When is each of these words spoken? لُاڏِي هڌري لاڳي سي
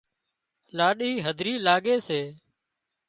لُاڏِي 0.77 1.11
هڌري 1.25 1.53
لاڳي 1.65 1.95
سي 2.07 2.21